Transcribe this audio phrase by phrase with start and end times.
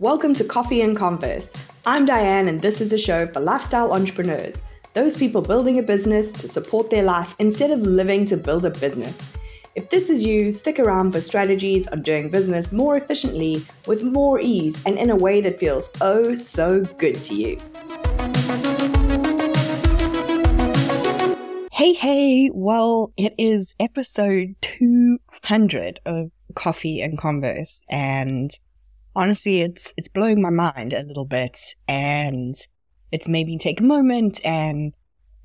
[0.00, 1.52] Welcome to Coffee and Converse.
[1.84, 4.62] I'm Diane, and this is a show for lifestyle entrepreneurs,
[4.94, 8.70] those people building a business to support their life instead of living to build a
[8.70, 9.18] business.
[9.74, 14.38] If this is you, stick around for strategies on doing business more efficiently, with more
[14.38, 17.58] ease, and in a way that feels oh so good to you.
[21.72, 28.52] Hey, hey, well, it is episode 200 of Coffee and Converse, and
[29.18, 31.58] honestly, it's, it's blowing my mind a little bit,
[31.88, 32.54] and
[33.10, 34.94] it's made me take a moment and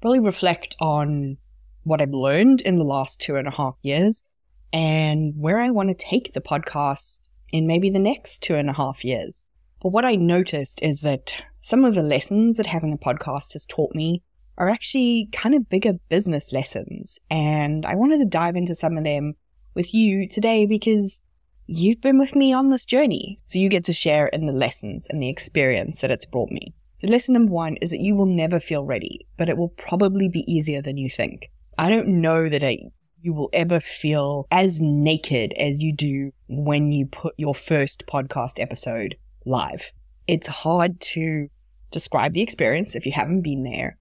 [0.03, 1.37] really reflect on
[1.83, 4.23] what I've learned in the last two and a half years
[4.71, 8.73] and where I want to take the podcast in maybe the next two and a
[8.73, 9.47] half years.
[9.81, 13.65] But what I noticed is that some of the lessons that having a podcast has
[13.65, 14.21] taught me
[14.57, 17.17] are actually kind of bigger business lessons.
[17.29, 19.33] And I wanted to dive into some of them
[19.73, 21.23] with you today because
[21.67, 23.39] you've been with me on this journey.
[23.45, 26.73] So you get to share in the lessons and the experience that it's brought me.
[26.97, 30.29] So lesson number one is that you will never feel ready, but it will probably
[30.29, 31.49] be easier than you think.
[31.77, 32.77] I don't know that I,
[33.19, 38.59] you will ever feel as naked as you do when you put your first podcast
[38.59, 39.15] episode
[39.45, 39.91] live.
[40.27, 41.47] It's hard to
[41.91, 43.97] describe the experience if you haven't been there.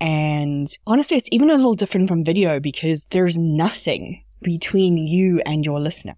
[0.00, 5.64] And honestly, it's even a little different from video because there's nothing between you and
[5.64, 6.16] your listener.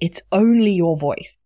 [0.00, 1.36] It's only your voice.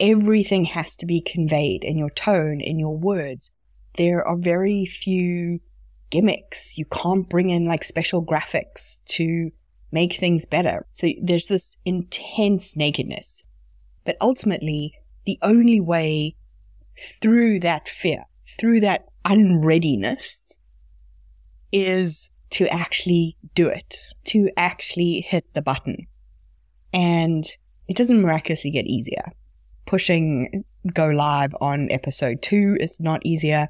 [0.00, 3.50] Everything has to be conveyed in your tone, in your words.
[3.96, 5.60] There are very few
[6.10, 6.78] gimmicks.
[6.78, 9.50] You can't bring in like special graphics to
[9.92, 10.86] make things better.
[10.92, 13.42] So there's this intense nakedness.
[14.04, 16.36] But ultimately, the only way
[16.96, 18.24] through that fear,
[18.58, 20.58] through that unreadiness,
[21.72, 26.06] is to actually do it, to actually hit the button.
[26.92, 27.44] And
[27.88, 29.32] it doesn't miraculously get easier.
[29.86, 33.68] Pushing go live on episode two is not easier.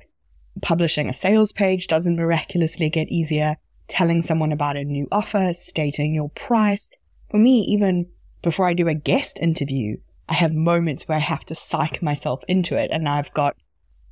[0.60, 3.56] Publishing a sales page doesn't miraculously get easier.
[3.86, 6.90] Telling someone about a new offer, stating your price.
[7.30, 8.10] For me, even
[8.42, 9.96] before I do a guest interview,
[10.28, 12.90] I have moments where I have to psych myself into it.
[12.90, 13.56] And I've got,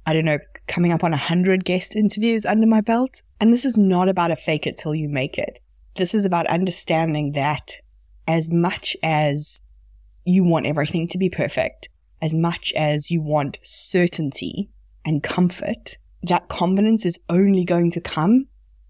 [0.06, 3.22] I don't know, coming up on a hundred guest interviews under my belt.
[3.41, 5.61] And this is not about a fake it till you make it.
[5.97, 7.77] This is about understanding that
[8.27, 9.61] as much as
[10.27, 11.89] you want everything to be perfect,
[12.21, 14.69] as much as you want certainty
[15.05, 18.47] and comfort, that confidence is only going to come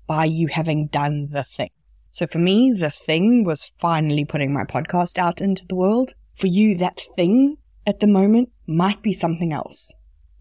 [0.07, 1.71] by you having done the thing.
[2.11, 6.15] So for me, the thing was finally putting my podcast out into the world.
[6.35, 9.93] For you, that thing at the moment might be something else.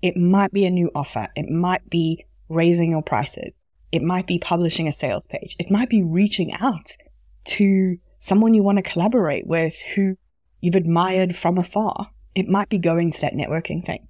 [0.01, 1.27] It might be a new offer.
[1.35, 3.59] It might be raising your prices.
[3.91, 5.55] It might be publishing a sales page.
[5.59, 6.91] It might be reaching out
[7.45, 10.15] to someone you want to collaborate with who
[10.61, 12.11] you've admired from afar.
[12.33, 14.07] It might be going to that networking thing.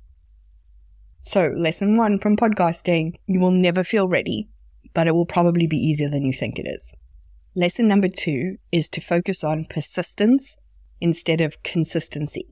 [1.21, 4.47] So, lesson one from podcasting you will never feel ready,
[4.93, 6.93] but it will probably be easier than you think it is.
[7.55, 10.57] Lesson number two is to focus on persistence
[11.01, 12.47] instead of consistency.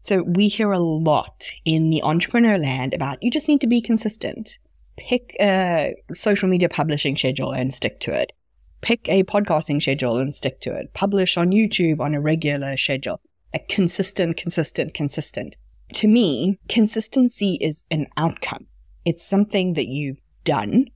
[0.00, 3.80] So, we hear a lot in the entrepreneur land about you just need to be
[3.80, 4.58] consistent.
[4.96, 8.32] Pick a social media publishing schedule and stick to it
[8.82, 10.92] pick a podcasting schedule and stick to it.
[10.92, 13.20] Publish on YouTube on a regular schedule.
[13.54, 15.56] A consistent, consistent, consistent.
[15.94, 18.66] To me, consistency is an outcome.
[19.04, 20.86] It's something that you've done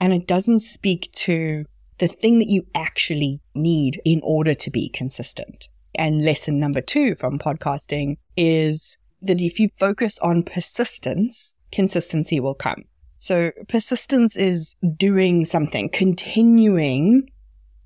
[0.00, 1.64] and it doesn't speak to
[1.98, 5.68] the thing that you actually need in order to be consistent.
[5.94, 12.54] And lesson number two from podcasting is that if you focus on persistence, consistency will
[12.54, 12.84] come.
[13.18, 17.30] So persistence is doing something, continuing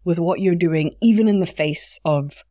[0.05, 2.45] with what you're doing, even in the face of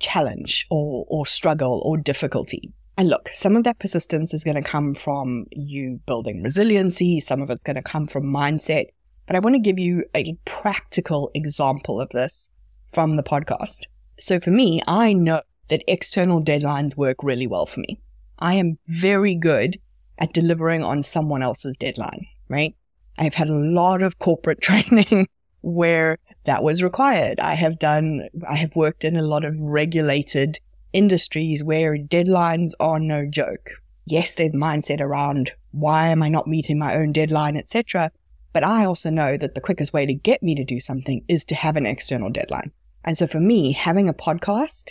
[0.00, 2.72] challenge or, or struggle or difficulty.
[2.96, 7.18] And look, some of that persistence is going to come from you building resiliency.
[7.20, 8.86] Some of it's going to come from mindset.
[9.26, 12.50] But I want to give you a practical example of this
[12.92, 13.86] from the podcast.
[14.18, 17.98] So for me, I know that external deadlines work really well for me.
[18.38, 19.78] I am very good
[20.18, 22.74] at delivering on someone else's deadline, right?
[23.18, 25.28] I've had a lot of corporate training
[25.62, 27.40] where that was required.
[27.40, 30.60] I have done, I have worked in a lot of regulated
[30.92, 33.70] industries where deadlines are no joke.
[34.06, 38.10] Yes, there's mindset around why am I not meeting my own deadline, etc.
[38.52, 41.44] But I also know that the quickest way to get me to do something is
[41.46, 42.70] to have an external deadline.
[43.04, 44.90] And so for me, having a podcast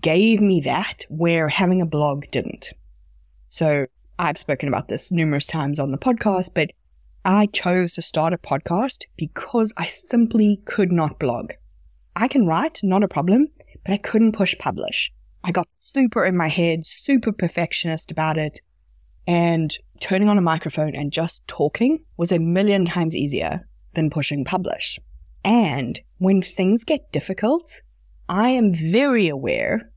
[0.00, 2.72] gave me that where having a blog didn't.
[3.48, 3.86] So
[4.18, 6.70] I've spoken about this numerous times on the podcast, but
[7.24, 11.52] I chose to start a podcast because I simply could not blog.
[12.14, 13.48] I can write, not a problem,
[13.84, 15.12] but I couldn't push publish.
[15.42, 18.60] I got super in my head, super perfectionist about it.
[19.26, 24.44] And turning on a microphone and just talking was a million times easier than pushing
[24.44, 24.98] publish.
[25.44, 27.82] And when things get difficult,
[28.28, 29.90] I am very aware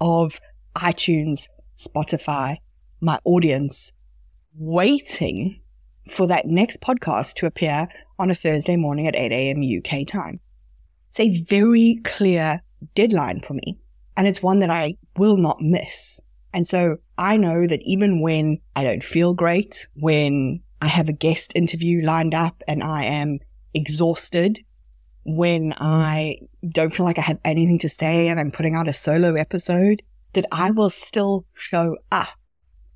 [0.00, 0.40] of
[0.76, 2.58] iTunes, Spotify,
[3.02, 3.92] my audience
[4.54, 5.60] waiting
[6.08, 7.88] for that next podcast to appear
[8.18, 9.60] on a Thursday morning at 8 a.m.
[9.60, 10.40] UK time.
[11.08, 12.62] It's a very clear
[12.94, 13.78] deadline for me,
[14.16, 16.20] and it's one that I will not miss.
[16.54, 21.12] And so I know that even when I don't feel great, when I have a
[21.12, 23.40] guest interview lined up and I am
[23.74, 24.60] exhausted,
[25.24, 26.38] when I
[26.68, 30.02] don't feel like I have anything to say and I'm putting out a solo episode,
[30.34, 32.28] that I will still show up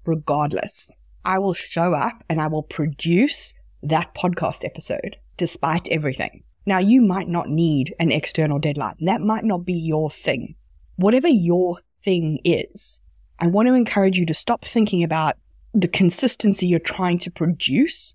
[0.07, 0.97] regardless.
[1.25, 6.45] I will show up and I will produce that podcast episode despite everything.
[6.67, 8.97] Now, you might not need an external deadline.
[9.01, 10.57] That might not be your thing.
[10.97, 13.01] Whatever your thing is,
[13.39, 15.37] I want to encourage you to stop thinking about
[15.75, 18.15] the consistency you're trying to produce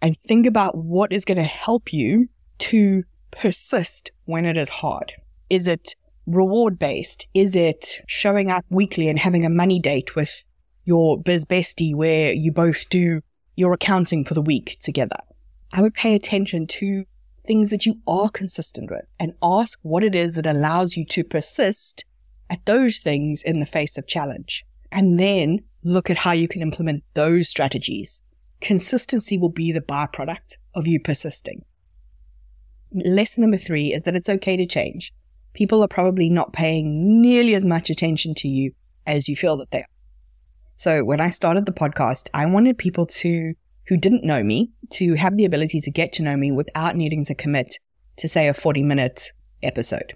[0.00, 2.28] and think about what is going to help you
[2.58, 5.12] to persist when it is hard.
[5.48, 5.94] Is it
[6.26, 7.26] reward based?
[7.34, 10.44] Is it showing up weekly and having a money date with
[10.84, 13.20] your biz bestie where you both do
[13.56, 15.16] your accounting for the week together?
[15.72, 17.04] I would pay attention to
[17.46, 21.24] things that you are consistent with and ask what it is that allows you to
[21.24, 22.04] persist
[22.50, 24.64] at those things in the face of challenge.
[24.90, 28.22] And then look at how you can implement those strategies.
[28.60, 31.64] Consistency will be the byproduct of you persisting.
[32.92, 35.12] Lesson number three is that it's okay to change.
[35.54, 38.72] People are probably not paying nearly as much attention to you
[39.06, 39.86] as you feel that they are.
[40.82, 43.54] So when I started the podcast, I wanted people to,
[43.86, 47.24] who didn't know me, to have the ability to get to know me without needing
[47.26, 47.78] to commit
[48.16, 49.30] to say a 40 minute
[49.62, 50.14] episode.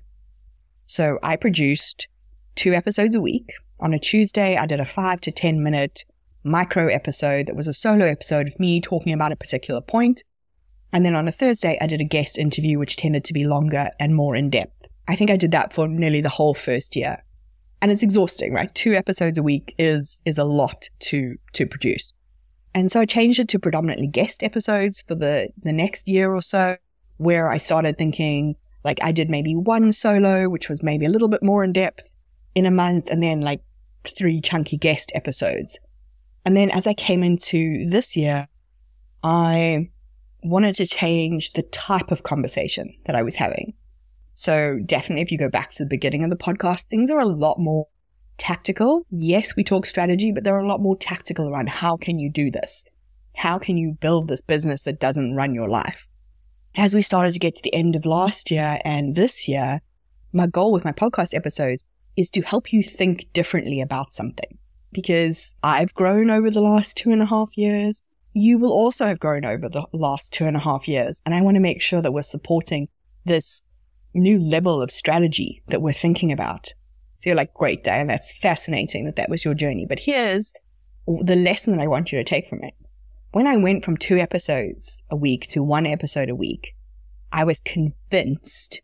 [0.84, 2.08] So I produced
[2.56, 3.52] two episodes a week.
[3.78, 6.04] On a Tuesday, I did a five to 10 minute
[6.42, 10.24] micro episode that was a solo episode of me talking about a particular point.
[10.92, 13.90] And then on a Thursday, I did a guest interview, which tended to be longer
[14.00, 14.88] and more in depth.
[15.06, 17.22] I think I did that for nearly the whole first year.
[17.82, 18.74] And it's exhausting, right?
[18.74, 22.12] Two episodes a week is, is a lot to, to produce.
[22.74, 26.42] And so I changed it to predominantly guest episodes for the, the next year or
[26.42, 26.76] so,
[27.16, 28.56] where I started thinking
[28.86, 32.14] like I did maybe one solo, which was maybe a little bit more in depth
[32.54, 33.60] in a month and then like
[34.04, 35.78] three chunky guest episodes.
[36.44, 38.46] And then as I came into this year,
[39.24, 39.90] I
[40.44, 43.74] wanted to change the type of conversation that I was having.
[44.38, 47.24] So definitely if you go back to the beginning of the podcast, things are a
[47.24, 47.86] lot more
[48.36, 49.06] tactical.
[49.10, 52.50] Yes, we talk strategy, but they're a lot more tactical around how can you do
[52.50, 52.84] this?
[53.34, 56.06] How can you build this business that doesn't run your life?
[56.76, 59.80] As we started to get to the end of last year and this year,
[60.34, 64.58] my goal with my podcast episodes is to help you think differently about something.
[64.92, 68.02] Because I've grown over the last two and a half years.
[68.34, 71.22] You will also have grown over the last two and a half years.
[71.24, 72.88] And I want to make sure that we're supporting
[73.24, 73.62] this
[74.16, 76.74] new level of strategy that we're thinking about.
[77.18, 79.86] So you're like, great, Dan, that's fascinating that that was your journey.
[79.86, 80.52] But here's
[81.06, 82.74] the lesson that I want you to take from it.
[83.32, 86.74] When I went from two episodes a week to one episode a week,
[87.32, 88.80] I was convinced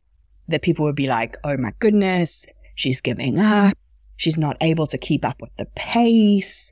[0.49, 3.76] that people would be like, oh my goodness, she's giving up,
[4.17, 6.70] she's not able to keep up with the pace,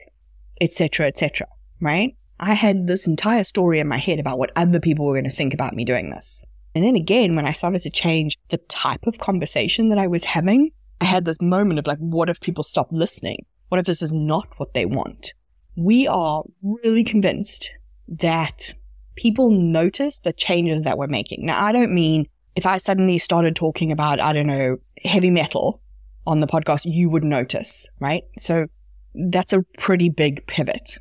[0.61, 1.47] etc., etc.
[1.81, 2.17] right?
[2.38, 5.31] I had this entire story in my head about what other people were going to
[5.31, 6.45] think about me doing this.
[6.75, 10.25] And then again, when I started to change the type of conversation that I was
[10.25, 13.45] having, I had this moment of like, what if people stop listening?
[13.69, 15.35] What if this is not what they want?
[15.77, 17.71] We are really convinced
[18.09, 18.75] that
[19.17, 21.47] people notice the changes that we're making.
[21.47, 25.81] Now, I don't mean if I suddenly started talking about, I don't know, heavy metal
[26.27, 28.23] on the podcast, you would notice, right?
[28.39, 28.67] So
[29.15, 30.99] that's a pretty big pivot.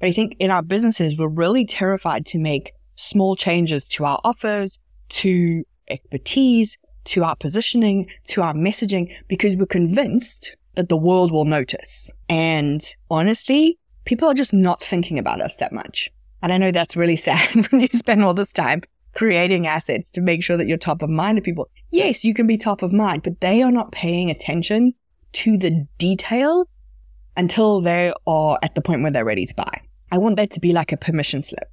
[0.00, 4.20] But I think in our businesses, we're really terrified to make small changes to our
[4.24, 4.78] offers,
[5.12, 11.44] to expertise, to our positioning, to our messaging, because we're convinced that the world will
[11.44, 12.10] notice.
[12.28, 16.10] And honestly, people are just not thinking about us that much.
[16.42, 18.82] And I know that's really sad when you spend all this time
[19.14, 21.68] creating assets to make sure that you're top of mind to people.
[21.90, 24.94] Yes, you can be top of mind, but they are not paying attention
[25.32, 26.68] to the detail
[27.36, 29.80] until they are at the point where they're ready to buy.
[30.10, 31.70] I want that to be like a permission slip.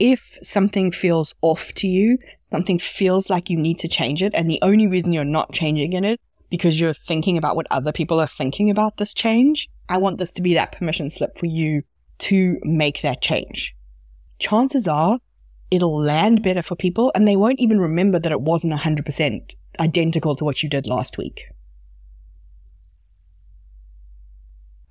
[0.00, 4.50] If something feels off to you, something feels like you need to change it, and
[4.50, 8.18] the only reason you're not changing in it because you're thinking about what other people
[8.18, 11.82] are thinking about this change, I want this to be that permission slip for you
[12.20, 13.76] to make that change.
[14.38, 15.18] Chances are
[15.70, 20.34] it'll land better for people and they won't even remember that it wasn't 100% identical
[20.34, 21.44] to what you did last week.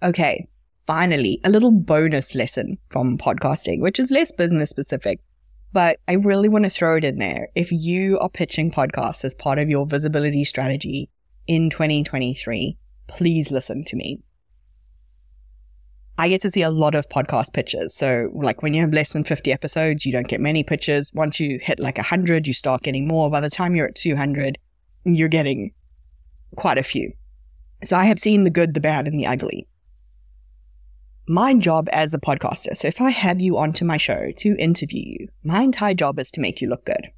[0.01, 0.47] Okay,
[0.89, 5.19] finally, a little bonus lesson from podcasting, which is less business specific.
[5.71, 7.49] But I really want to throw it in there.
[7.53, 11.11] If you are pitching podcasts as part of your visibility strategy
[11.45, 14.23] in 2023, please listen to me.
[16.17, 17.93] I get to see a lot of podcast pitches.
[17.93, 21.11] So, like when you have less than 50 episodes, you don't get many pitches.
[21.13, 23.29] Once you hit like 100, you start getting more.
[23.29, 24.57] By the time you're at 200,
[25.05, 25.71] you're getting
[26.55, 27.13] quite a few.
[27.83, 29.68] So, I have seen the good, the bad, and the ugly.
[31.29, 35.03] My job as a podcaster, so if I have you onto my show to interview
[35.05, 37.11] you, my entire job is to make you look good.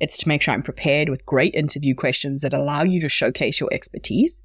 [0.00, 3.60] It's to make sure I'm prepared with great interview questions that allow you to showcase
[3.60, 4.42] your expertise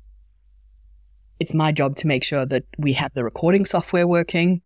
[1.40, 4.62] it's my job to make sure that we have the recording software working,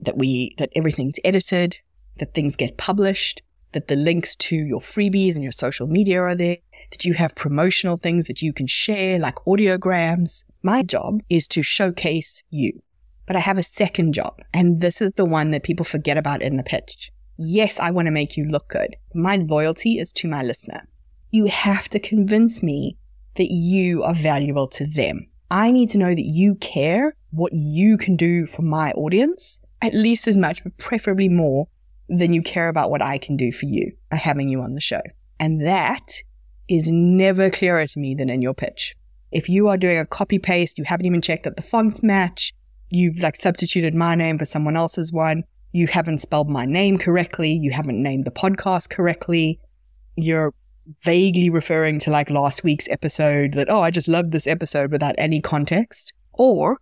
[0.00, 1.78] that we that everything's edited,
[2.18, 6.34] that things get published, that the links to your freebies and your social media are
[6.34, 6.58] there,
[6.90, 10.44] that you have promotional things that you can share like audiograms.
[10.62, 12.82] My job is to showcase you.
[13.26, 16.42] But I have a second job, and this is the one that people forget about
[16.42, 17.10] in the pitch.
[17.38, 18.96] Yes, I want to make you look good.
[19.14, 20.88] My loyalty is to my listener.
[21.30, 22.96] You have to convince me
[23.34, 25.26] that you are valuable to them.
[25.50, 29.94] I need to know that you care what you can do for my audience at
[29.94, 31.68] least as much, but preferably more
[32.08, 34.80] than you care about what I can do for you by having you on the
[34.80, 35.00] show.
[35.38, 36.22] And that
[36.68, 38.96] is never clearer to me than in your pitch.
[39.32, 42.52] If you are doing a copy paste, you haven't even checked that the fonts match,
[42.90, 47.50] you've like substituted my name for someone else's one, you haven't spelled my name correctly,
[47.50, 49.60] you haven't named the podcast correctly,
[50.16, 50.54] you're
[51.02, 55.14] vaguely referring to like last week's episode that, oh, I just loved this episode without
[55.18, 56.12] any context.
[56.32, 56.78] Or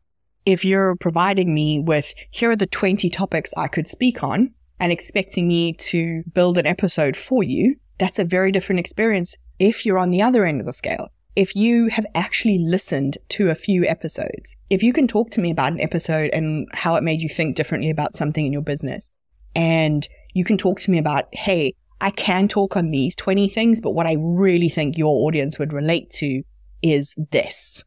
[0.46, 4.92] if you're providing me with, here are the 20 topics I could speak on and
[4.92, 9.98] expecting me to build an episode for you, that's a very different experience if you're
[9.98, 11.08] on the other end of the scale.
[11.36, 15.50] If you have actually listened to a few episodes, if you can talk to me
[15.50, 19.10] about an episode and how it made you think differently about something in your business,
[19.56, 23.80] and you can talk to me about, hey, I can talk on these 20 things,
[23.80, 26.42] but what I really think your audience would relate to
[26.82, 27.82] is this.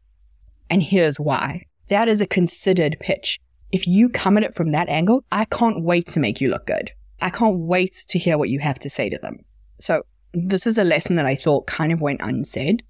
[0.68, 1.64] And here's why.
[1.88, 3.38] That is a considered pitch.
[3.72, 6.66] If you come at it from that angle, I can't wait to make you look
[6.66, 6.92] good.
[7.20, 9.38] I can't wait to hear what you have to say to them.
[9.78, 10.02] So
[10.34, 12.82] this is a lesson that I thought kind of went unsaid,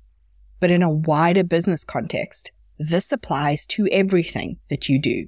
[0.60, 5.26] but in a wider business context, this applies to everything that you do.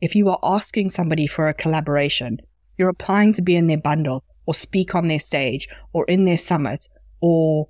[0.00, 2.38] If you are asking somebody for a collaboration,
[2.78, 6.36] you're applying to be in their bundle, or speak on their stage or in their
[6.36, 6.88] summit
[7.20, 7.68] or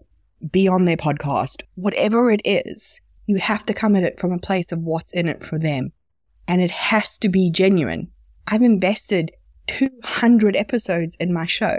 [0.50, 4.38] be on their podcast, whatever it is, you have to come at it from a
[4.38, 5.92] place of what's in it for them.
[6.48, 8.10] And it has to be genuine.
[8.48, 9.30] I've invested
[9.66, 11.76] 200 episodes in my show.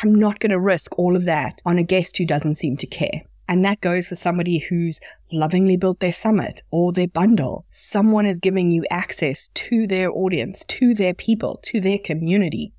[0.00, 2.86] I'm not going to risk all of that on a guest who doesn't seem to
[2.86, 3.22] care.
[3.48, 7.66] And that goes for somebody who's lovingly built their summit or their bundle.
[7.70, 12.72] Someone is giving you access to their audience, to their people, to their community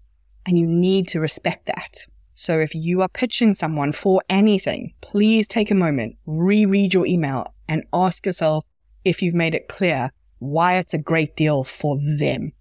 [0.45, 2.05] and you need to respect that.
[2.33, 7.53] So if you are pitching someone for anything, please take a moment, reread your email
[7.67, 8.65] and ask yourself
[9.03, 12.51] if you've made it clear why it's a great deal for them.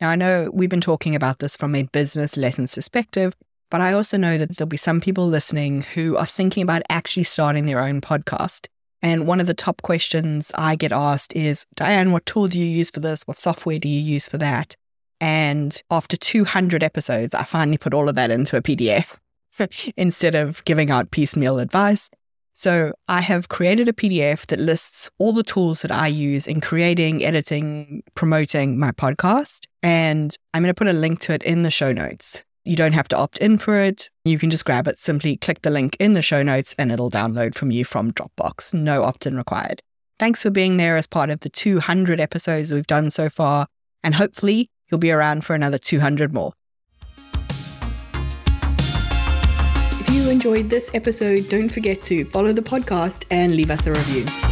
[0.00, 3.34] Now, I know we've been talking about this from a business lessons perspective,
[3.70, 7.24] but I also know that there'll be some people listening who are thinking about actually
[7.24, 8.66] starting their own podcast.
[9.02, 12.66] And one of the top questions I get asked is, Diane, what tool do you
[12.66, 13.22] use for this?
[13.22, 14.76] What software do you use for that?
[15.20, 19.16] And after 200 episodes, I finally put all of that into a PDF
[19.96, 22.10] instead of giving out piecemeal advice.
[22.52, 26.60] So I have created a PDF that lists all the tools that I use in
[26.60, 29.66] creating, editing, promoting my podcast.
[29.82, 32.44] And I'm going to put a link to it in the show notes.
[32.70, 34.10] You don't have to opt in for it.
[34.24, 37.10] You can just grab it, simply click the link in the show notes, and it'll
[37.10, 38.72] download from you from Dropbox.
[38.72, 39.82] No opt in required.
[40.20, 43.66] Thanks for being there as part of the 200 episodes we've done so far.
[44.04, 46.52] And hopefully, you'll be around for another 200 more.
[49.98, 53.90] If you enjoyed this episode, don't forget to follow the podcast and leave us a
[53.90, 54.49] review.